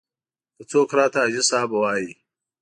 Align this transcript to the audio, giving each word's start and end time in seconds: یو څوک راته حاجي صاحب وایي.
یو 0.57 0.65
څوک 0.71 0.89
راته 0.97 1.17
حاجي 1.21 1.43
صاحب 1.49 1.71
وایي. 1.73 2.09